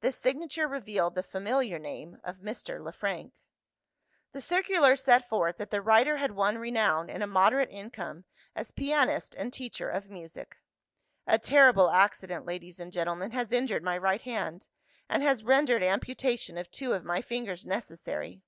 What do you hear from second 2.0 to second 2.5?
of